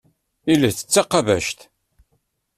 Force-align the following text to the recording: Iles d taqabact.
Iles 0.53 0.79
d 0.81 0.87
taqabact. 0.93 1.59